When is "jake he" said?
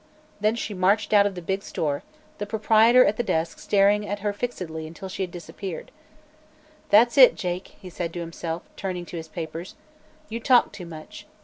7.35-7.91